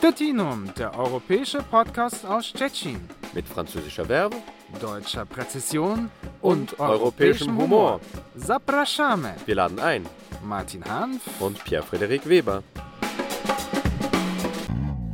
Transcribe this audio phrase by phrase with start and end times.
[0.00, 3.02] Stettinum, der europäische Podcast aus Stettin.
[3.34, 4.34] Mit französischer Verbe,
[4.80, 6.10] deutscher Präzision
[6.40, 8.00] und, und europäischem Humor.
[8.34, 9.28] Zapraszamy.
[9.44, 10.06] Wir laden ein.
[10.42, 12.62] Martin Hanf und Pierre-Frederik Weber.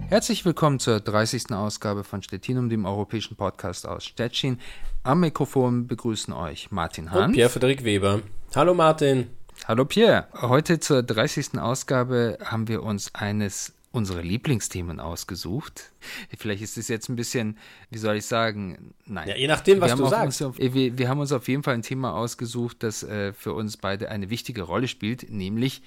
[0.09, 1.50] Herzlich willkommen zur 30.
[1.50, 4.61] Ausgabe von Stettinum, dem europäischen Podcast aus Stettin.
[5.03, 8.21] Am Mikrofon begrüßen euch Martin Hanf und Pierre-Frederik Weber.
[8.55, 9.30] Hallo Martin.
[9.66, 10.29] Hallo Pierre.
[10.43, 11.59] Heute zur 30.
[11.59, 15.91] Ausgabe haben wir uns eines unsere Lieblingsthemen ausgesucht.
[16.37, 17.56] Vielleicht ist es jetzt ein bisschen,
[17.91, 19.27] wie soll ich sagen, nein.
[19.28, 20.42] Ja, je nachdem, was du sagst.
[20.42, 23.78] Auf, wir, wir, haben uns auf jeden Fall ein Thema ausgesucht, das äh, für uns
[23.78, 25.82] beide eine wichtige Rolle spielt, nämlich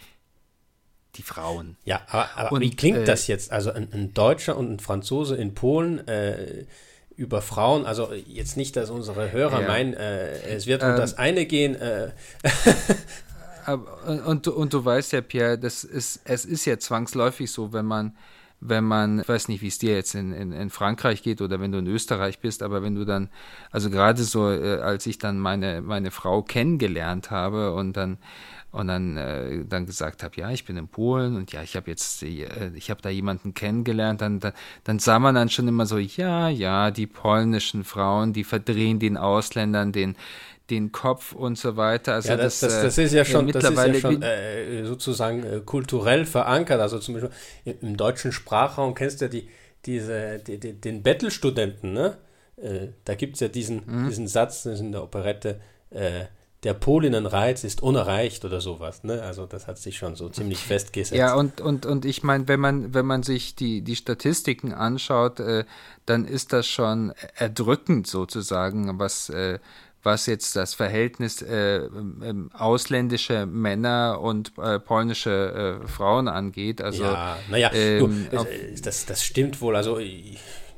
[1.15, 1.77] die Frauen.
[1.85, 3.51] Ja, aber, aber und, wie klingt äh, das jetzt?
[3.51, 6.65] Also ein, ein, Deutscher und ein Franzose in Polen äh,
[7.15, 9.67] über Frauen, also jetzt nicht, dass unsere Hörer ja.
[9.67, 11.77] meinen, äh, es wird um ähm, das eine gehen.
[13.73, 17.85] Äh, und, und du weißt ja, Pierre, das ist, es ist ja zwangsläufig so, wenn
[17.85, 18.15] man,
[18.61, 21.59] wenn man, ich weiß nicht, wie es dir jetzt in, in, in Frankreich geht oder
[21.59, 23.29] wenn du in Österreich bist, aber wenn du dann,
[23.71, 28.17] also gerade so, äh, als ich dann meine, meine Frau kennengelernt habe und dann
[28.71, 31.89] und dann, äh, dann gesagt habe, ja, ich bin in Polen und ja, ich habe
[31.89, 34.53] jetzt, äh, ich habe da jemanden kennengelernt, dann, dann,
[34.83, 39.17] dann sah man dann schon immer so, ja, ja, die polnischen Frauen, die verdrehen den
[39.17, 40.15] Ausländern den,
[40.69, 42.13] den Kopf und so weiter.
[42.13, 45.43] Also ja, das, das, das, ist ja schon, mittlerweile das ist ja schon äh, sozusagen
[45.43, 46.79] äh, kulturell verankert.
[46.79, 47.31] Also zum Beispiel
[47.81, 49.49] im deutschen Sprachraum kennst du ja die,
[49.85, 52.17] diese, die, die, den Bettelstudenten, ne?
[52.57, 54.07] Äh, da gibt es ja diesen, mhm.
[54.09, 55.59] diesen Satz in der Operette,
[55.91, 56.25] äh,
[56.63, 59.21] der Polinnenreiz ist unerreicht oder sowas, ne?
[59.21, 61.17] Also das hat sich schon so ziemlich festgesetzt.
[61.17, 65.39] Ja, und, und, und ich meine, wenn man, wenn man sich die, die Statistiken anschaut,
[65.39, 65.63] äh,
[66.05, 69.59] dann ist das schon erdrückend sozusagen, was, äh,
[70.03, 71.89] was jetzt das Verhältnis äh, äh,
[72.53, 76.81] ausländische Männer und äh, polnische äh, Frauen angeht.
[76.81, 78.27] Also, ja, naja, ähm,
[78.81, 79.75] das, das stimmt wohl.
[79.75, 79.99] Also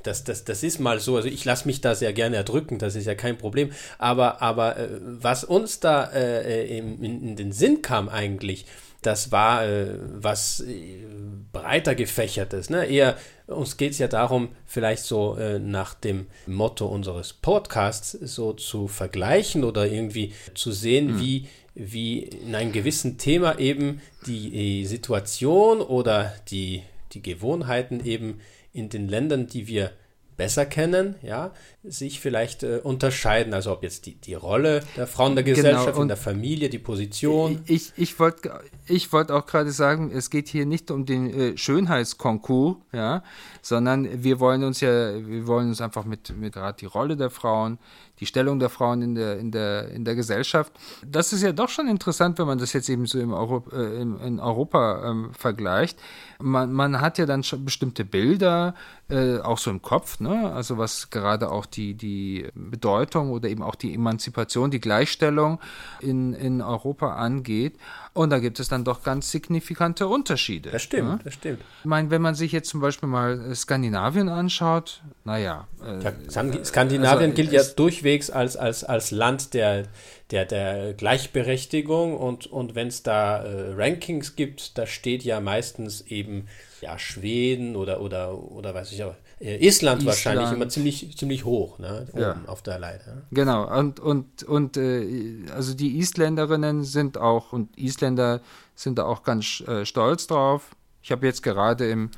[0.03, 1.16] das, das, das ist mal so.
[1.16, 3.72] Also ich lasse mich da sehr gerne erdrücken, das ist ja kein Problem.
[3.97, 8.66] Aber, aber äh, was uns da äh, in, in den Sinn kam eigentlich,
[9.01, 11.06] das war äh, was äh,
[11.51, 12.69] breiter gefächertes.
[12.69, 12.85] Ne?
[12.85, 13.17] Eher,
[13.47, 18.88] uns geht es ja darum, vielleicht so äh, nach dem Motto unseres Podcasts so zu
[18.88, 21.19] vergleichen oder irgendwie zu sehen, mhm.
[21.19, 28.40] wie, wie in einem gewissen Thema eben die, die Situation oder die, die Gewohnheiten eben
[28.72, 29.91] in den Ländern, die wir
[30.38, 31.53] besser kennen, ja,
[31.84, 33.53] sich vielleicht äh, unterscheiden.
[33.53, 36.02] Also ob jetzt die, die Rolle der Frauen der genau, Gesellschaft, genau.
[36.03, 37.64] in der Familie, die Position.
[37.66, 38.52] Ich, ich wollte
[38.92, 43.24] ich wollt auch gerade sagen, es geht hier nicht um den äh, Schönheitskonkurs, ja,
[43.62, 44.90] sondern wir wollen uns ja,
[45.25, 47.80] wir wollen uns einfach mit, mit gerade die Rolle der Frauen,
[48.20, 50.72] die Stellung der Frauen in der, in der, in der Gesellschaft.
[51.06, 54.02] Das ist ja doch schon interessant, wenn man das jetzt eben so im Euro, äh,
[54.02, 55.97] in, in Europa ähm, vergleicht.
[56.40, 58.75] Man, man hat ja dann schon bestimmte Bilder,
[59.09, 60.52] äh, auch so im Kopf, ne?
[60.53, 65.59] also was gerade auch die, die Bedeutung oder eben auch die Emanzipation, die Gleichstellung
[66.00, 67.76] in, in Europa angeht.
[68.14, 70.70] Und da gibt es dann doch ganz signifikante Unterschiede.
[70.72, 71.20] Das stimmt, ja?
[71.24, 71.62] das stimmt.
[71.80, 75.68] Ich meine, wenn man sich jetzt zum Beispiel mal Skandinavien anschaut, naja.
[75.82, 79.88] Äh, ja, Skandinavien also, gilt ja durchwegs als, als, als Land der,
[80.32, 86.02] der, der Gleichberechtigung und, und wenn es da äh, Rankings gibt, da steht ja meistens
[86.02, 86.48] eben
[86.82, 91.46] ja, Schweden oder, oder, oder weiß ich auch, äh, Island, Island, wahrscheinlich immer ziemlich, ziemlich
[91.46, 92.07] hoch, ne?
[92.12, 92.38] Oben ja.
[92.46, 93.24] auf der Leiter.
[93.31, 98.41] Genau, und, und, und äh, also die Isländerinnen sind auch und Isländer
[98.75, 100.75] sind da auch ganz äh, stolz drauf.
[101.02, 102.12] Ich habe jetzt gerade im,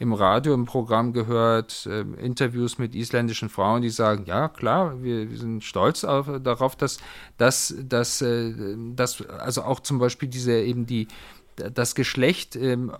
[0.00, 5.30] im Radio im Programm gehört, äh, Interviews mit isländischen Frauen, die sagen, ja klar, wir,
[5.30, 6.98] wir sind stolz auf, darauf, dass,
[7.38, 8.52] dass, dass, äh,
[8.96, 11.06] dass also auch zum Beispiel diese eben die
[11.56, 12.92] das Geschlecht ähm,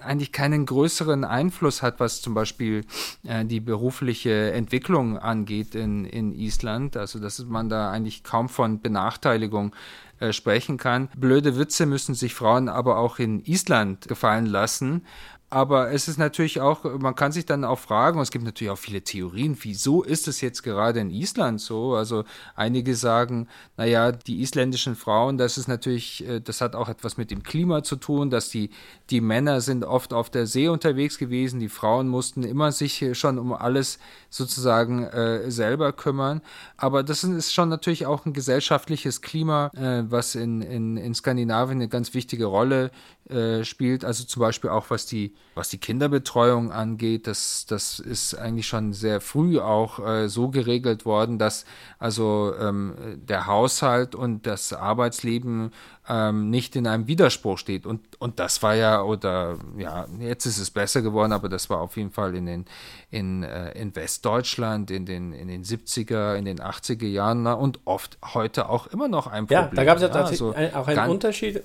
[0.00, 2.84] eigentlich keinen größeren Einfluss hat, was zum Beispiel
[3.24, 6.96] äh, die berufliche Entwicklung angeht in, in Island.
[6.96, 9.74] Also dass man da eigentlich kaum von Benachteiligung
[10.20, 11.08] äh, sprechen kann.
[11.16, 15.06] Blöde Witze müssen sich Frauen aber auch in Island gefallen lassen.
[15.52, 18.78] Aber es ist natürlich auch, man kann sich dann auch fragen, es gibt natürlich auch
[18.78, 21.96] viele Theorien, wieso ist es jetzt gerade in Island so?
[21.96, 22.22] Also
[22.54, 27.32] einige sagen, naja, die isländischen Frauen, das ist natürlich, äh, das hat auch etwas mit
[27.32, 28.70] dem Klima zu tun, dass die,
[29.10, 33.36] die Männer sind oft auf der See unterwegs gewesen, die Frauen mussten immer sich schon
[33.36, 33.98] um alles
[34.28, 36.42] sozusagen äh, selber kümmern.
[36.76, 41.78] Aber das ist schon natürlich auch ein gesellschaftliches Klima, äh, was in, in, in Skandinavien
[41.78, 42.92] eine ganz wichtige Rolle
[43.28, 44.04] äh, spielt.
[44.04, 48.92] Also zum Beispiel auch was die, was die Kinderbetreuung angeht, das, das ist eigentlich schon
[48.92, 51.64] sehr früh auch äh, so geregelt worden, dass
[51.98, 55.72] also ähm, der Haushalt und das Arbeitsleben
[56.08, 57.84] ähm, nicht in einem Widerspruch steht.
[57.84, 61.80] Und, und das war ja, oder ja, jetzt ist es besser geworden, aber das war
[61.80, 62.64] auf jeden Fall in, den,
[63.10, 67.80] in, äh, in Westdeutschland in den, in den 70er, in den 80er Jahren na, und
[67.84, 69.68] oft heute auch immer noch ein Problem.
[69.68, 71.62] Ja, da gab es ja, ja also auch einen Unterschied.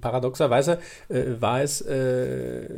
[0.00, 0.78] Paradoxerweise
[1.08, 2.68] äh, war es, äh,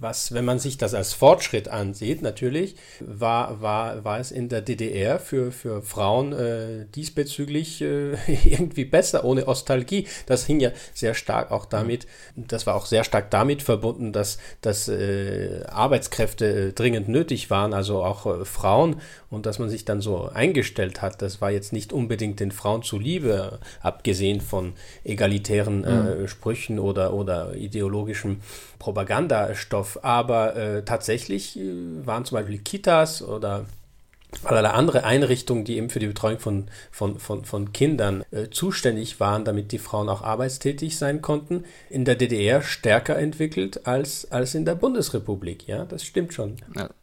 [0.00, 4.62] was, wenn man sich das als Fortschritt ansieht, natürlich, war, war, war es in der
[4.62, 8.12] DDR für, für Frauen äh, diesbezüglich äh,
[8.44, 10.06] irgendwie besser, ohne Ostalgie.
[10.26, 12.06] Das hing ja sehr stark auch damit,
[12.36, 18.02] das war auch sehr stark damit verbunden, dass, dass äh, Arbeitskräfte dringend nötig waren, also
[18.04, 19.00] auch äh, Frauen,
[19.30, 21.20] und dass man sich dann so eingestellt hat.
[21.20, 27.54] Das war jetzt nicht unbedingt den Frauen zuliebe, abgesehen von egalitären mhm Sprüchen oder, oder
[27.54, 28.40] ideologischem
[28.78, 30.00] Propagandastoff.
[30.02, 31.72] Aber äh, tatsächlich äh,
[32.04, 33.64] waren zum Beispiel Kitas oder
[34.42, 39.20] allerlei andere Einrichtungen, die eben für die Betreuung von, von, von, von Kindern äh, zuständig
[39.20, 44.54] waren, damit die Frauen auch arbeitstätig sein konnten, in der DDR stärker entwickelt als, als
[44.54, 45.66] in der Bundesrepublik.
[45.66, 46.56] Ja, das stimmt schon.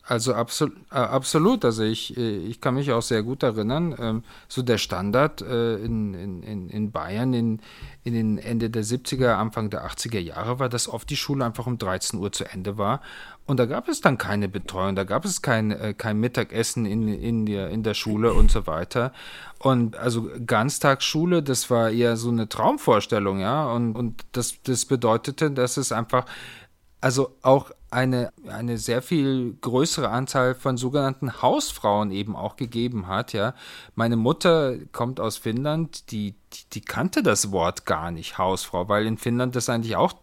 [0.04, 1.64] Also absolut, äh, absolut.
[1.64, 5.76] Also ich, äh, ich kann mich auch sehr gut erinnern, ähm, so der Standard äh,
[5.76, 7.60] in, in, in Bayern in,
[8.04, 11.68] in den Ende der 70er, Anfang der 80er Jahre war, dass oft die Schule einfach
[11.68, 13.02] um 13 Uhr zu Ende war
[13.48, 17.08] und da gab es dann keine Betreuung, da gab es kein, äh, kein Mittagessen in,
[17.08, 19.12] in, der, in der Schule und so weiter.
[19.60, 23.72] Und also Ganztagsschule, das war eher so eine Traumvorstellung, ja.
[23.72, 26.26] Und, und das, das bedeutete, dass es einfach,
[27.02, 33.34] also auch eine, eine sehr viel größere Anzahl von sogenannten Hausfrauen eben auch gegeben hat,
[33.34, 33.54] ja.
[33.96, 39.06] Meine Mutter kommt aus Finnland, die, die, die kannte das Wort gar nicht, Hausfrau, weil
[39.08, 40.14] in Finnland das eigentlich auch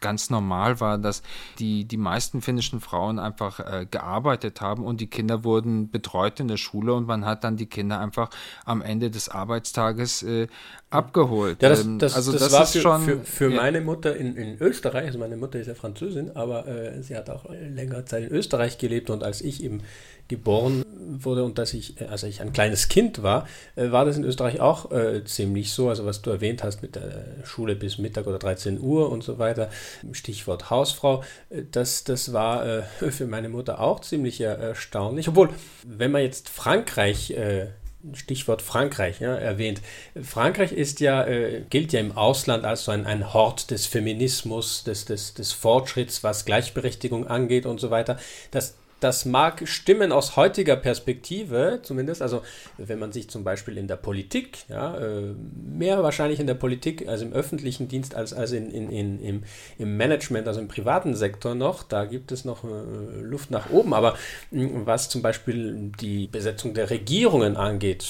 [0.00, 1.22] ganz normal war, dass
[1.58, 6.48] die, die meisten finnischen Frauen einfach äh, gearbeitet haben und die Kinder wurden betreut in
[6.48, 8.30] der Schule und man hat dann die Kinder einfach
[8.64, 10.48] am Ende des Arbeitstages äh,
[10.90, 11.62] abgeholt.
[11.62, 13.56] Ja, das, ähm, das, also das, das war für, schon, für, für ja.
[13.56, 17.30] meine Mutter in, in Österreich, also meine Mutter ist ja Französin, aber äh, sie hat
[17.30, 19.82] auch längere Zeit in Österreich gelebt und als ich eben
[20.28, 20.84] geboren
[21.22, 24.24] wurde und dass ich, äh, als ich ein kleines Kind war, äh, war das in
[24.24, 25.88] Österreich auch äh, ziemlich so.
[25.88, 29.38] Also was du erwähnt hast mit der Schule bis Mittag oder 13 Uhr und so
[29.38, 29.70] weiter,
[30.12, 35.28] Stichwort Hausfrau, äh, das, das war äh, für meine Mutter auch ziemlich erstaunlich.
[35.28, 35.50] Obwohl,
[35.86, 37.68] wenn man jetzt Frankreich äh,
[38.12, 39.80] Stichwort Frankreich ja, erwähnt.
[40.22, 44.84] Frankreich ist ja, äh, gilt ja im Ausland als so ein, ein Hort des Feminismus,
[44.84, 48.18] des, des, des Fortschritts, was Gleichberechtigung angeht und so weiter.
[48.50, 48.74] Das
[49.04, 52.22] das mag stimmen aus heutiger Perspektive, zumindest.
[52.22, 52.42] Also,
[52.78, 57.06] wenn man sich zum Beispiel in der Politik, ja, äh, mehr wahrscheinlich in der Politik,
[57.06, 59.42] also im öffentlichen Dienst, als, als in, in, in, im,
[59.78, 63.92] im Management, also im privaten Sektor noch, da gibt es noch äh, Luft nach oben.
[63.92, 64.16] Aber
[64.50, 68.06] was zum Beispiel die Besetzung der Regierungen angeht,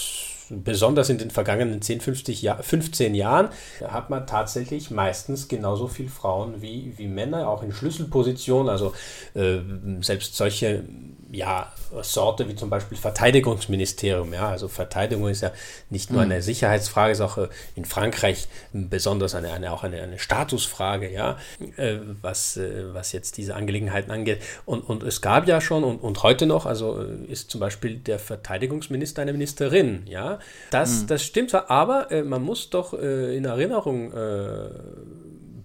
[0.50, 3.48] besonders in den vergangenen 10, 50 Jahr, 15 Jahren
[3.84, 8.68] hat man tatsächlich meistens genauso viele Frauen wie, wie Männer, auch in Schlüsselpositionen.
[8.68, 8.92] Also
[9.34, 9.58] äh,
[10.00, 10.84] selbst solche
[11.34, 11.72] ja,
[12.02, 14.32] Sorte wie zum Beispiel Verteidigungsministerium.
[14.32, 15.52] Ja, also Verteidigung ist ja
[15.90, 16.40] nicht nur eine mhm.
[16.42, 21.38] Sicherheitsfrage, ist auch äh, in Frankreich besonders eine, eine, auch eine, eine Statusfrage, ja,
[21.76, 24.40] äh, was, äh, was jetzt diese Angelegenheiten angeht.
[24.64, 28.18] Und, und es gab ja schon und, und heute noch, also ist zum Beispiel der
[28.18, 30.38] Verteidigungsminister eine Ministerin, ja.
[30.70, 31.06] Das, mhm.
[31.08, 34.12] das stimmt zwar, aber man muss doch in Erinnerung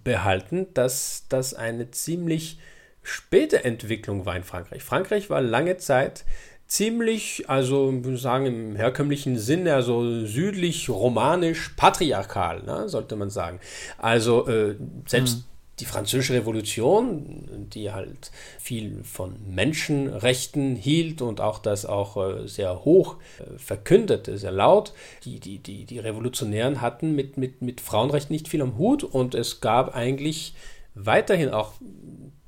[0.04, 2.58] behalten, dass das eine ziemlich
[3.02, 4.82] späte Entwicklung war in Frankreich.
[4.82, 6.24] Frankreich war lange Zeit
[6.70, 13.58] ziemlich, also sagen im herkömmlichen Sinne, also südlich, romanisch, patriarchal, ne, sollte man sagen.
[13.98, 15.44] Also äh, selbst mhm.
[15.80, 22.84] die französische Revolution, die halt viel von Menschenrechten hielt und auch das auch äh, sehr
[22.84, 24.92] hoch äh, verkündete, sehr laut,
[25.24, 29.34] die, die, die, die Revolutionären hatten mit, mit, mit Frauenrechten nicht viel am Hut und
[29.34, 30.54] es gab eigentlich
[30.94, 31.74] weiterhin auch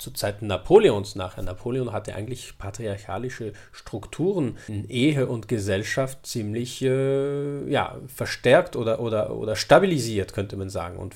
[0.02, 1.42] zu Zeiten Napoleons nachher.
[1.42, 9.34] Napoleon hatte eigentlich patriarchalische Strukturen in Ehe und Gesellschaft ziemlich äh, ja, verstärkt oder, oder,
[9.34, 10.98] oder stabilisiert, könnte man sagen.
[10.98, 11.14] Und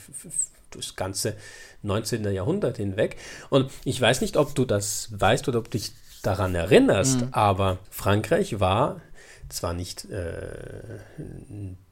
[0.70, 1.34] das ganze
[1.82, 2.24] 19.
[2.32, 3.16] Jahrhundert hinweg.
[3.50, 7.28] Und ich weiß nicht, ob du das weißt oder ob du dich daran erinnerst, mhm.
[7.32, 9.00] aber Frankreich war
[9.48, 10.98] zwar nicht äh,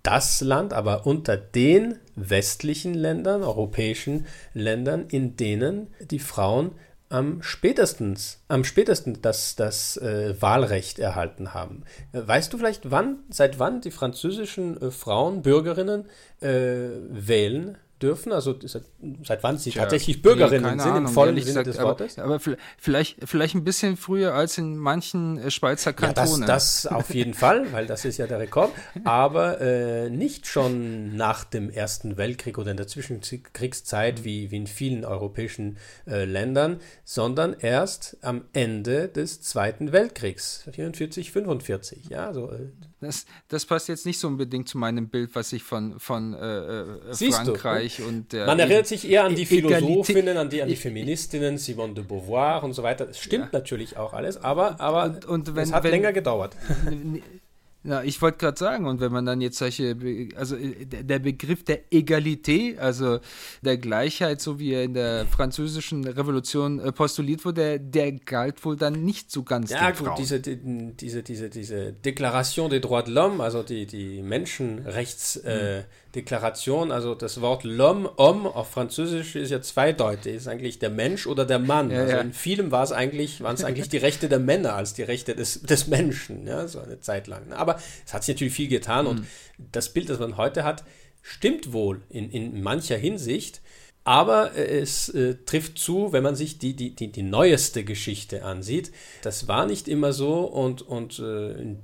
[0.02, 6.72] das Land, aber unter den westlichen Ländern, europäischen Ländern, in denen die Frauen
[7.08, 8.18] am spätesten,
[8.48, 11.84] am spätesten das, das äh, Wahlrecht erhalten haben.
[12.12, 16.06] Weißt du vielleicht, wann, seit wann die französischen äh, Frauen, Bürgerinnen
[16.40, 18.32] äh, wählen dürfen?
[18.32, 21.78] Also seit, wann sie Tja, tatsächlich Bürgerinnen nee, sind, Ahnung, im vollen Sinne gesagt, des
[21.78, 22.18] aber, Wortes?
[22.18, 22.38] Aber
[22.78, 26.42] vielleicht, vielleicht ein bisschen früher als in manchen äh, Schweizer Kantonen.
[26.42, 28.70] Ja, das, das auf jeden Fall, weil das ist ja der Rekord.
[29.04, 34.66] Aber äh, nicht schon nach dem Ersten Weltkrieg oder in der Zwischenkriegszeit wie, wie in
[34.66, 42.10] vielen europäischen äh, Ländern, sondern erst am Ende des Zweiten Weltkriegs, 44, 45.
[42.10, 42.70] Ja, so, äh,
[43.04, 46.80] das, das passt jetzt nicht so unbedingt zu meinem Bild, was ich von, von äh,
[46.80, 48.46] äh Frankreich du, und der.
[48.46, 52.64] Man erinnert sich eher an die Philosophinnen, an die, an die Feministinnen, Simone de Beauvoir
[52.64, 53.06] und so weiter.
[53.06, 53.58] Das stimmt ja.
[53.58, 56.56] natürlich auch alles, aber, aber und, und wenn, es hat wenn, länger gedauert.
[57.86, 59.94] Ja, ich wollte gerade sagen, und wenn man dann jetzt solche,
[60.36, 63.18] also äh, der Begriff der Egalité, also
[63.60, 68.64] der Gleichheit, so wie er in der französischen Revolution äh, postuliert wurde, der, der galt
[68.64, 70.16] wohl dann nicht so ganz Ja, gut, Frauen.
[70.16, 77.14] diese, diese, diese, diese Deklaration des Droits de l'Homme, also die, die Menschenrechtsdeklaration, äh, also
[77.14, 81.58] das Wort l'homme, homme auf Französisch ist ja zweideutig, ist eigentlich der Mensch oder der
[81.58, 81.90] Mann.
[81.90, 82.22] Ja, also ja.
[82.22, 85.34] in vielem war es eigentlich, waren es eigentlich die Rechte der Männer als die Rechte
[85.34, 87.52] des, des Menschen, ja, so eine Zeit lang.
[87.52, 87.73] Aber
[88.06, 89.10] es hat sich natürlich viel getan mhm.
[89.10, 89.26] und
[89.72, 90.84] das Bild, das man heute hat,
[91.22, 93.60] stimmt wohl in, in mancher Hinsicht.
[94.06, 98.92] Aber es äh, trifft zu, wenn man sich die, die, die, die neueste Geschichte ansieht.
[99.22, 101.76] Das war nicht immer so und, und äh,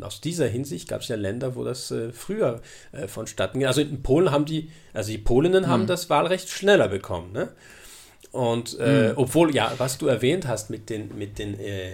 [0.00, 3.68] aus dieser Hinsicht gab es ja Länder, wo das äh, früher äh, vonstatten ging.
[3.68, 5.68] Also in Polen haben die, also die Polinnen mhm.
[5.68, 7.30] haben das Wahlrecht schneller bekommen.
[7.30, 7.50] Ne?
[8.32, 9.12] Und äh, mhm.
[9.16, 11.90] obwohl, ja, was du erwähnt hast mit den, mit den äh,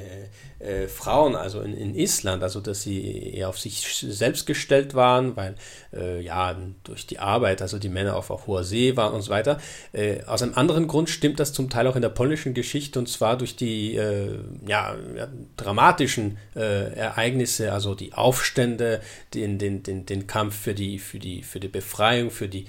[0.58, 5.34] äh, Frauen, also in, in Island, also dass sie eher auf sich selbst gestellt waren,
[5.34, 5.54] weil
[5.94, 9.30] äh, ja, durch die Arbeit, also die Männer auf, auf hoher See waren und so
[9.30, 9.58] weiter.
[9.94, 13.08] Äh, aus einem anderen Grund stimmt das zum Teil auch in der polnischen Geschichte und
[13.08, 19.00] zwar durch die äh, ja, ja, dramatischen Ereignisse, also die Aufstände,
[19.34, 22.66] den, den, den, den Kampf für die, für, die, für die Befreiung, für die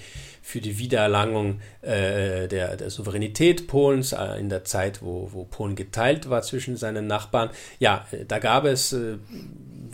[0.48, 5.76] für die Wiedererlangung äh, der, der Souveränität Polens äh, in der Zeit, wo, wo Polen
[5.76, 7.50] geteilt war zwischen seinen Nachbarn.
[7.80, 9.18] Ja, äh, da gab es äh,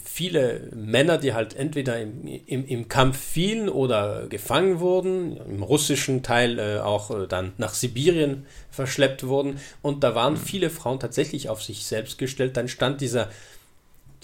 [0.04, 6.22] viele Männer, die halt entweder im, im, im Kampf fielen oder gefangen wurden, im russischen
[6.22, 9.58] Teil äh, auch äh, dann nach Sibirien verschleppt wurden.
[9.82, 12.56] Und da waren viele Frauen tatsächlich auf sich selbst gestellt.
[12.56, 13.28] Dann stand dieser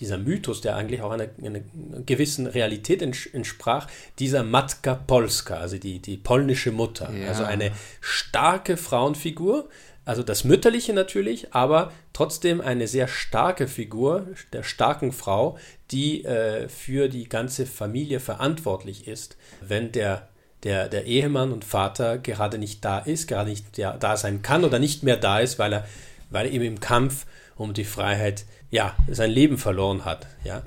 [0.00, 1.60] dieser Mythos, der eigentlich auch einer, einer
[2.04, 3.86] gewissen Realität entsprach,
[4.18, 7.12] dieser Matka Polska, also die, die polnische Mutter.
[7.12, 7.28] Ja.
[7.28, 9.68] Also eine starke Frauenfigur,
[10.04, 15.58] also das Mütterliche natürlich, aber trotzdem eine sehr starke Figur der starken Frau,
[15.90, 20.28] die äh, für die ganze Familie verantwortlich ist, wenn der
[20.64, 24.78] der, der Ehemann und Vater gerade nicht da ist, gerade nicht da sein kann oder
[24.78, 25.86] nicht mehr da ist, weil er,
[26.28, 27.24] weil er eben im Kampf
[27.60, 30.26] um die Freiheit ja, sein Leben verloren hat.
[30.44, 30.62] Ja.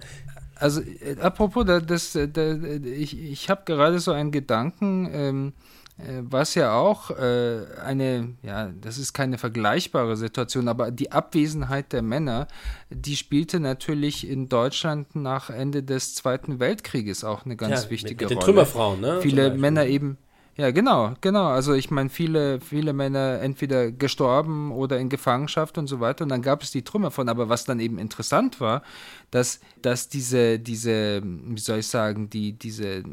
[0.55, 5.53] Also äh, apropos, da, das, äh, da, ich, ich habe gerade so einen Gedanken, ähm,
[5.97, 11.93] äh, was ja auch äh, eine, ja, das ist keine vergleichbare Situation, aber die Abwesenheit
[11.93, 12.47] der Männer,
[12.91, 18.25] die spielte natürlich in Deutschland nach Ende des Zweiten Weltkrieges auch eine ganz ja, wichtige
[18.25, 18.39] mit, mit Rolle.
[18.39, 19.19] Den Trümmerfrauen, ne?
[19.21, 20.19] Viele Männer eben
[20.55, 21.48] ja, genau, genau.
[21.48, 26.24] Also ich meine, viele, viele Männer entweder gestorben oder in Gefangenschaft und so weiter.
[26.24, 27.27] Und dann gab es die Trümmer von.
[27.27, 28.83] Aber was dann eben interessant war,
[29.31, 33.03] dass, dass diese, diese, wie soll ich sagen, die, diese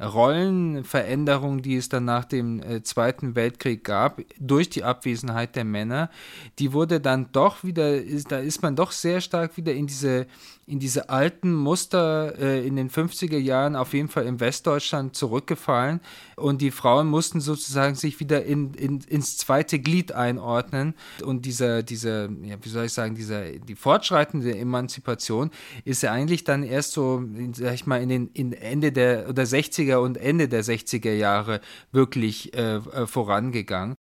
[0.00, 6.10] Rollenveränderung, die es dann nach dem äh, Zweiten Weltkrieg gab, durch die Abwesenheit der Männer,
[6.58, 10.26] die wurde dann doch wieder, ist, da ist man doch sehr stark wieder in diese,
[10.66, 16.00] in diese alten Muster äh, in den 50er Jahren, auf jeden Fall in Westdeutschland zurückgefallen.
[16.36, 20.94] Und die Frauen mussten sozusagen sich wieder in, in, ins zweite Glied einordnen.
[21.22, 25.50] Und dieser, dieser, ja, wie soll ich sagen, dieser, die fortschreitende Emanzipation
[25.84, 27.22] ist ja eigentlich dann erst so,
[27.52, 31.12] sag ich mal, in den in Ende der oder 60er 50er und Ende der 60er
[31.12, 31.60] Jahre
[31.92, 33.96] wirklich äh, äh, vorangegangen.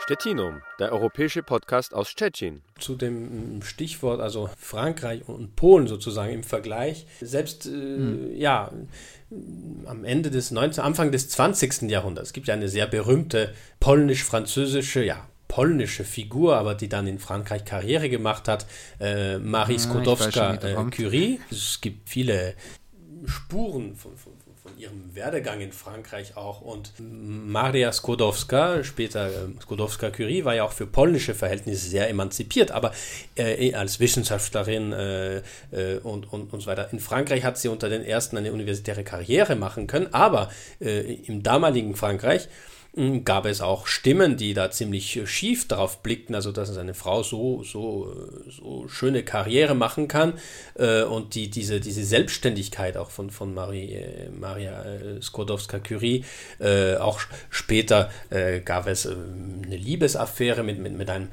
[0.00, 2.62] Stettinum, der europäische Podcast aus Stettin.
[2.80, 7.06] Zu dem Stichwort, also Frankreich und Polen sozusagen im Vergleich.
[7.20, 8.36] Selbst, äh, hm.
[8.36, 8.72] ja,
[9.86, 11.82] am Ende des 19., Anfang des 20.
[11.82, 12.30] Jahrhunderts.
[12.30, 17.64] Es gibt ja eine sehr berühmte polnisch-französische, ja, polnische Figur, aber die dann in Frankreich
[17.64, 18.66] Karriere gemacht hat,
[18.98, 21.34] äh, Marie ah, Skłodowska-Curie.
[21.34, 22.54] Äh, es gibt viele
[23.26, 26.60] Spuren von, von, von ihrem Werdegang in Frankreich auch.
[26.60, 32.92] Und Maria Skłodowska, später äh, Skłodowska-Curie, war ja auch für polnische Verhältnisse sehr emanzipiert, aber
[33.36, 35.38] äh, eh als Wissenschaftlerin äh,
[35.72, 36.88] äh, und, und, und so weiter.
[36.92, 40.48] In Frankreich hat sie unter den ersten eine universitäre Karriere machen können, aber
[40.80, 42.48] äh, im damaligen Frankreich
[43.24, 47.22] gab es auch Stimmen, die da ziemlich äh, schief darauf blickten, also dass eine Frau
[47.22, 50.34] so, so, äh, so schöne Karriere machen kann
[50.74, 54.84] äh, und die, diese, diese Selbstständigkeit auch von, von Marie, äh, Maria
[55.22, 56.24] Skłodowska-Curie,
[56.60, 61.28] äh, auch später äh, gab es eine Liebesaffäre mit, mit, mit einem,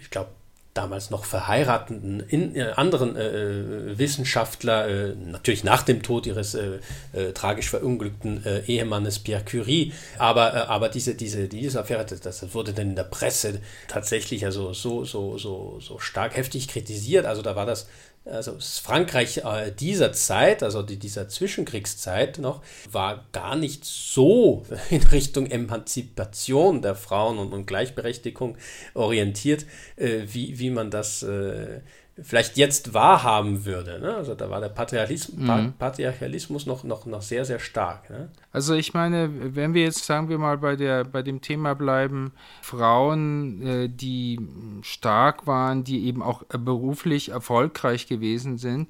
[0.00, 0.30] ich glaube,
[0.76, 6.54] damals noch verheirateten in, äh, anderen äh, äh, Wissenschaftler, äh, natürlich nach dem Tod ihres
[6.54, 6.78] äh,
[7.12, 9.92] äh, tragisch verunglückten Ehemannes Pierre Curie.
[10.18, 14.72] Aber, aber diese, diese, diese Affäre, das, das, wurde dann in der Presse tatsächlich also
[14.72, 17.26] so, so, so, so stark heftig kritisiert.
[17.26, 17.88] Also da war das
[18.26, 25.02] also Frankreich äh, dieser Zeit, also die, dieser Zwischenkriegszeit noch, war gar nicht so in
[25.04, 28.56] Richtung Emanzipation der Frauen und, und Gleichberechtigung
[28.94, 29.64] orientiert,
[29.96, 31.80] äh, wie, wie man das äh,
[32.22, 34.00] vielleicht jetzt wahrhaben würde.
[34.00, 34.14] Ne?
[34.14, 35.74] Also da war der Patriarchalismus, mhm.
[35.78, 38.08] Patriarchalismus noch, noch, noch sehr, sehr stark.
[38.08, 38.30] Ne?
[38.52, 42.32] Also ich meine, wenn wir jetzt, sagen wir mal, bei, der, bei dem Thema bleiben,
[42.62, 44.40] Frauen, äh, die
[44.80, 48.88] stark waren, die eben auch beruflich erfolgreich gewesen sind,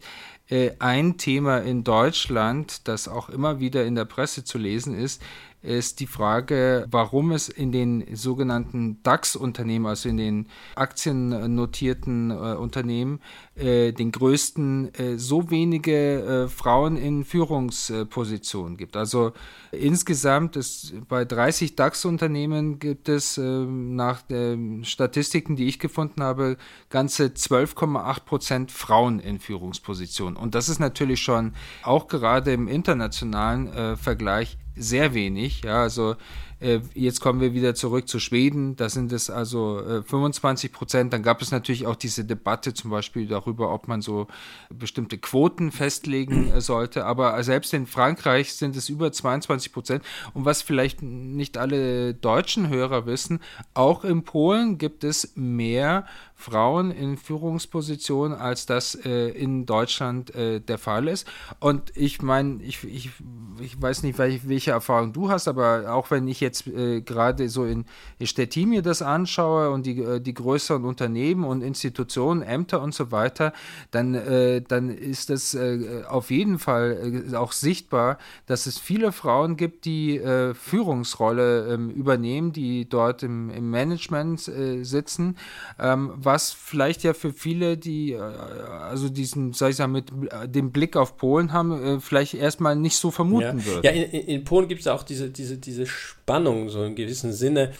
[0.48, 5.20] äh, ein Thema in Deutschland, das auch immer wieder in der Presse zu lesen ist,
[5.66, 13.20] ist die Frage, warum es in den sogenannten DAX-Unternehmen, also in den aktiennotierten äh, Unternehmen,
[13.56, 18.96] äh, den größten, äh, so wenige äh, Frauen in Führungspositionen gibt.
[18.96, 19.32] Also
[19.72, 26.56] insgesamt ist bei 30 DAX-Unternehmen gibt es ähm, nach den Statistiken, die ich gefunden habe,
[26.90, 30.36] ganze 12,8 Prozent Frauen in Führungspositionen.
[30.36, 35.62] Und das ist natürlich schon auch gerade im internationalen äh, Vergleich sehr wenig.
[35.64, 36.16] Ja, also
[36.58, 41.12] äh, jetzt kommen wir wieder zurück zu Schweden, da sind es also äh, 25 Prozent.
[41.12, 44.26] Dann gab es natürlich auch diese Debatte zum Beispiel darüber, ob man so
[44.70, 47.04] bestimmte Quoten festlegen äh, sollte.
[47.04, 50.04] Aber selbst in Frankreich sind es über 22 Prozent.
[50.32, 53.40] Und was vielleicht nicht alle deutschen Hörer wissen,
[53.74, 56.06] auch in Polen gibt es mehr
[56.38, 61.26] Frauen in Führungspositionen, als das äh, in Deutschland äh, der Fall ist.
[61.60, 63.10] Und ich meine, ich, ich,
[63.58, 67.48] ich weiß nicht, welche, welche Erfahrung du hast, aber auch wenn ich jetzt äh, gerade
[67.48, 67.86] so in
[68.22, 73.10] Stettin mir das anschaue und die, äh, die größeren Unternehmen und Institutionen, Ämter und so
[73.10, 73.54] weiter,
[73.90, 79.56] dann, äh, dann ist es äh, auf jeden Fall auch sichtbar, dass es viele Frauen
[79.56, 80.20] gibt, die
[80.54, 85.36] Führungsrolle ähm, übernehmen, die dort im, im Management sitzen.
[85.78, 90.46] Ähm, was vielleicht ja für viele, die äh, also diesen, sag ich mal, mit äh,
[90.46, 93.64] dem Blick auf Polen haben, äh, vielleicht erstmal nicht so vermuten ja.
[93.64, 93.82] würden.
[93.82, 97.72] Ja, in, in Polen gibt es auch diese, diese, diese Spannung, so in gewissem Sinne.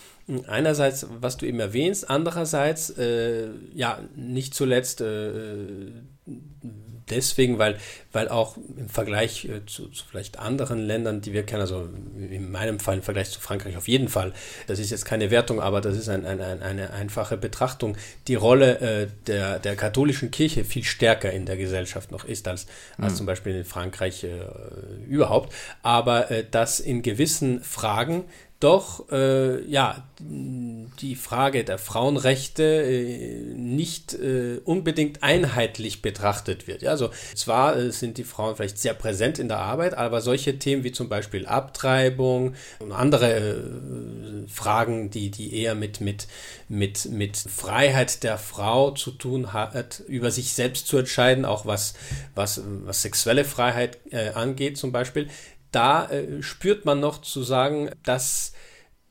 [0.46, 5.90] Einerseits, was du eben erwähnst, andererseits, äh, ja, nicht zuletzt äh,
[7.11, 7.79] deswegen, weil,
[8.12, 11.88] weil auch im Vergleich äh, zu, zu, vielleicht anderen Ländern, die wir kennen, also
[12.19, 14.33] in meinem Fall im Vergleich zu Frankreich auf jeden Fall,
[14.66, 17.97] das ist jetzt keine Wertung, aber das ist ein, ein, ein, eine einfache Betrachtung,
[18.29, 22.66] die Rolle äh, der, der katholischen Kirche viel stärker in der Gesellschaft noch ist als,
[22.97, 23.05] mhm.
[23.05, 24.31] als zum Beispiel in Frankreich äh,
[25.09, 28.25] überhaupt, aber äh, dass in gewissen Fragen
[28.61, 36.81] doch äh, ja die Frage der Frauenrechte äh, nicht äh, unbedingt einheitlich betrachtet wird.
[36.81, 40.59] Ja, also zwar äh, sind die Frauen vielleicht sehr präsent in der Arbeit, aber solche
[40.59, 46.27] Themen wie zum Beispiel Abtreibung und andere äh, Fragen, die die eher mit mit
[46.69, 51.92] mit mit Freiheit der Frau zu tun hat, über sich selbst zu entscheiden, auch was
[52.35, 55.29] was was sexuelle Freiheit äh, angeht zum Beispiel,
[55.76, 58.52] da äh, spürt man noch zu sagen, dass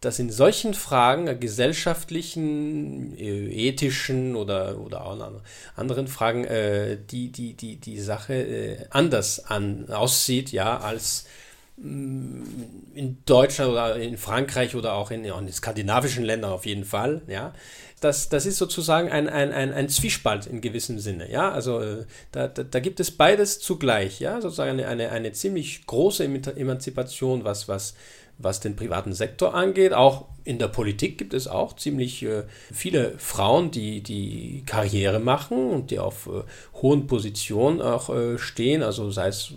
[0.06, 5.42] dass in solchen Fragen, äh, gesellschaftlichen, äh, ethischen oder, oder auch
[5.76, 11.26] anderen Fragen, äh, die, die, die, die Sache äh, anders an, aussieht, ja, als
[11.78, 12.44] mm,
[12.94, 17.54] in Deutschland oder in Frankreich oder auch in, in skandinavischen Ländern auf jeden Fall, ja.
[18.02, 21.52] Das, das ist sozusagen ein, ein, ein, ein Zwiespalt in gewissem Sinne, ja.
[21.52, 25.86] Also äh, da, da, da, gibt es beides zugleich, ja, sozusagen eine, eine, eine ziemlich
[25.86, 27.96] große Emanzipation, was, was
[28.38, 29.94] was den privaten Sektor angeht.
[29.94, 35.72] Auch in der Politik gibt es auch ziemlich äh, viele Frauen, die, die Karriere machen
[35.72, 36.44] und die auf äh,
[36.82, 39.54] hohen Positionen auch äh, stehen, also sei es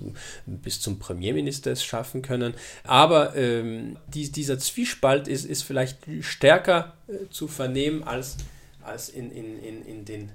[0.46, 2.54] bis zum Premierminister es schaffen können.
[2.84, 8.38] Aber ähm, die, dieser Zwiespalt ist, ist vielleicht stärker äh, zu vernehmen als,
[8.82, 10.32] als in, in, in, in den,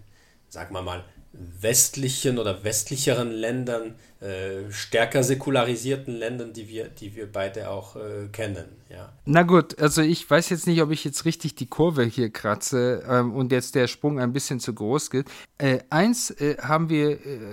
[0.49, 1.03] sagen wir mal,
[1.33, 8.27] westlichen oder westlicheren Ländern, äh, stärker säkularisierten Ländern, die wir, die wir beide auch äh,
[8.31, 8.65] kennen.
[8.89, 9.11] Ja.
[9.25, 13.03] Na gut, also ich weiß jetzt nicht, ob ich jetzt richtig die Kurve hier kratze
[13.09, 15.25] ähm, und jetzt der Sprung ein bisschen zu groß geht.
[15.57, 17.47] Äh, eins äh, haben wir, äh,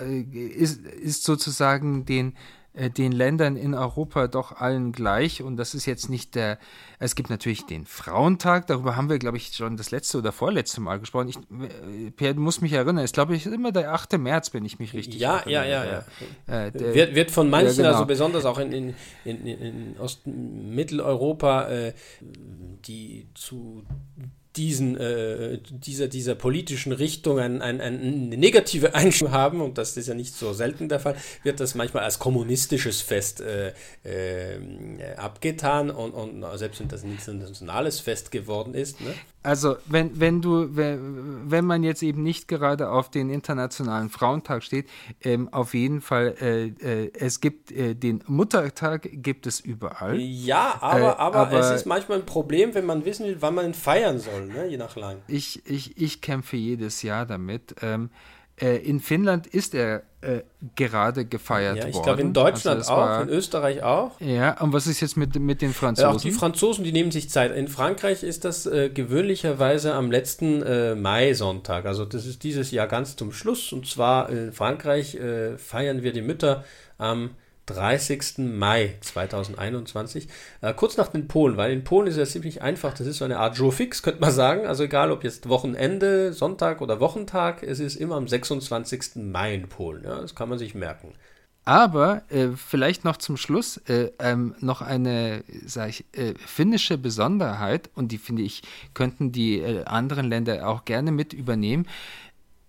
[0.00, 2.36] äh, ist, ist sozusagen den
[2.74, 5.42] den Ländern in Europa doch allen gleich.
[5.42, 6.58] Und das ist jetzt nicht der,
[6.98, 10.80] es gibt natürlich den Frauentag, darüber haben wir, glaube ich, schon das letzte oder vorletzte
[10.80, 11.28] Mal gesprochen.
[11.28, 14.18] Ich, äh, Per, du musst mich erinnern, ist, glaube ich, immer der 8.
[14.18, 15.68] März, wenn ich mich richtig ja, erinnere.
[15.68, 16.04] Ja, ja,
[16.48, 16.66] ja.
[16.66, 17.88] Äh, der, wird, wird von manchen, ja, genau.
[17.90, 21.92] also besonders auch in, in, in, in Ost-Mitteleuropa, äh,
[22.86, 23.84] die zu
[24.56, 30.08] diesen, äh, dieser, dieser politischen Richtung ein, ein, eine negative Einstellung haben, und das ist
[30.08, 33.72] ja nicht so selten der Fall, wird das manchmal als kommunistisches Fest äh,
[34.04, 39.00] äh, abgetan und, und selbst wenn das ein internationales Fest geworden ist.
[39.00, 39.14] Ne?
[39.44, 44.88] Also wenn, wenn du, wenn man jetzt eben nicht gerade auf den Internationalen Frauentag steht,
[45.20, 46.68] ähm, auf jeden Fall, äh,
[47.04, 50.18] äh, es gibt äh, den Muttertag, gibt es überall.
[50.18, 53.66] Ja, aber, aber, aber, es ist manchmal ein Problem, wenn man wissen will, wann man
[53.66, 54.66] ihn feiern soll, ne?
[54.66, 55.18] je nach lang.
[55.28, 57.76] Ich, ich, ich kämpfe jedes Jahr damit.
[57.82, 58.08] Ähm,
[58.60, 60.42] äh, in Finnland ist er äh,
[60.76, 61.96] gerade gefeiert ja, ich worden.
[61.96, 64.20] Ich glaube in Deutschland also auch, war, in Österreich auch.
[64.20, 66.08] Ja, und was ist jetzt mit, mit den Franzosen?
[66.08, 67.54] Ja, auch die Franzosen, die nehmen sich Zeit.
[67.54, 71.84] In Frankreich ist das äh, gewöhnlicherweise am letzten äh, Mai-Sonntag.
[71.86, 73.72] Also das ist dieses Jahr ganz zum Schluss.
[73.72, 76.64] Und zwar in Frankreich äh, feiern wir die Mütter
[76.96, 77.30] am
[77.66, 78.38] 30.
[78.38, 80.28] Mai 2021,
[80.60, 83.18] äh, kurz nach den Polen, weil in Polen ist es ja ziemlich einfach, das ist
[83.18, 87.00] so eine Art Jour fix, könnte man sagen, also egal ob jetzt Wochenende, Sonntag oder
[87.00, 89.16] Wochentag, es ist immer am 26.
[89.16, 91.14] Mai in Polen, ja, das kann man sich merken.
[91.64, 97.88] Aber äh, vielleicht noch zum Schluss äh, ähm, noch eine, sag ich, äh, finnische Besonderheit
[97.94, 101.86] und die finde ich, könnten die äh, anderen Länder auch gerne mit übernehmen.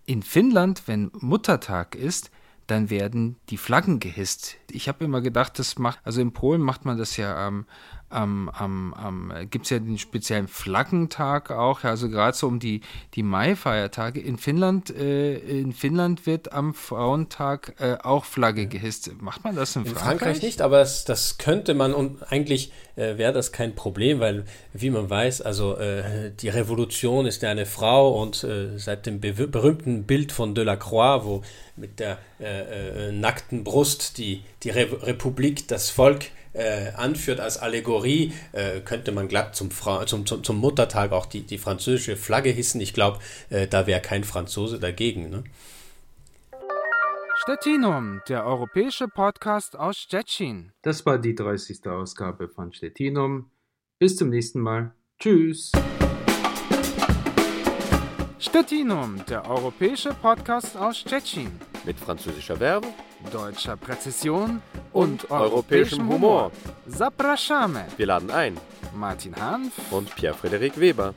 [0.05, 2.31] In Finnland, wenn Muttertag ist,
[2.67, 4.58] dann werden die Flaggen gehisst.
[4.71, 7.65] Ich habe immer gedacht, das macht, also in Polen macht man das ja am,
[8.10, 12.82] am, am, am gibt es ja den speziellen Flaggentag auch, also gerade so um die,
[13.13, 14.19] die Mai-Feiertage.
[14.19, 19.12] In Finnland, äh, in Finnland wird am Frauentag äh, auch Flagge gehisst.
[19.21, 20.19] Macht man das in, in Frankreich?
[20.19, 24.45] Frankreich nicht, aber das, das könnte man und eigentlich äh, wäre das kein Problem, weil,
[24.73, 29.19] wie man weiß, also äh, die Revolution ist ja eine Frau und äh, seit dem
[29.19, 31.41] berühmten Bild von Delacroix, wo
[31.75, 38.33] mit der äh, nackten Brust die, die Re Republik das Volk äh, anführt als Allegorie,
[38.53, 42.49] äh, könnte man glatt zum, Fra zum, zum, zum, Muttertag auch die, die französische Flagge
[42.49, 42.81] hissen.
[42.81, 45.29] Ich glaube, äh, da wäre kein Franzose dagegen.
[45.29, 45.43] Ne?
[47.43, 50.71] Stettinum, der europäische Podcast aus Stettin.
[50.81, 51.85] Das war die 30.
[51.88, 53.51] Ausgabe von Stettinum.
[53.99, 54.93] Bis zum nächsten Mal.
[55.19, 55.71] Tschüss.
[58.45, 61.51] Stettinum, der europäische Podcast aus Stettin.
[61.84, 62.93] Mit französischer Werbung
[63.31, 64.62] deutscher Präzision
[64.93, 66.51] und, und europäischem Humor.
[66.88, 67.81] Zapraszamy.
[67.97, 68.58] Wir laden ein.
[68.93, 71.13] Martin Hanf und Pierre-Frederik Weber.